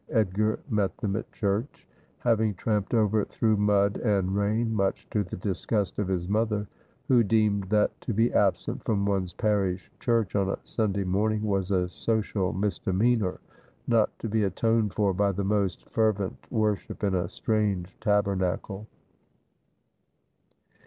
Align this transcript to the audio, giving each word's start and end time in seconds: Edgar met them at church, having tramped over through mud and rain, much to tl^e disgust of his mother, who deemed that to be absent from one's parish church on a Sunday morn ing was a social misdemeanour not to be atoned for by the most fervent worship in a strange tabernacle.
Edgar 0.09 0.57
met 0.67 0.97
them 0.97 1.15
at 1.15 1.31
church, 1.31 1.87
having 2.17 2.55
tramped 2.55 2.91
over 2.95 3.23
through 3.23 3.55
mud 3.57 3.97
and 3.97 4.35
rain, 4.35 4.73
much 4.73 5.07
to 5.11 5.23
tl^e 5.23 5.39
disgust 5.39 5.99
of 5.99 6.07
his 6.07 6.27
mother, 6.27 6.67
who 7.07 7.21
deemed 7.23 7.65
that 7.65 8.01
to 8.01 8.11
be 8.11 8.33
absent 8.33 8.83
from 8.83 9.05
one's 9.05 9.31
parish 9.33 9.91
church 9.99 10.35
on 10.35 10.49
a 10.49 10.57
Sunday 10.63 11.03
morn 11.03 11.33
ing 11.33 11.43
was 11.43 11.69
a 11.69 11.87
social 11.87 12.51
misdemeanour 12.51 13.39
not 13.87 14.17
to 14.17 14.27
be 14.27 14.43
atoned 14.43 14.91
for 14.91 15.13
by 15.13 15.31
the 15.31 15.43
most 15.45 15.87
fervent 15.87 16.47
worship 16.49 17.03
in 17.03 17.13
a 17.13 17.29
strange 17.29 17.95
tabernacle. 17.99 18.87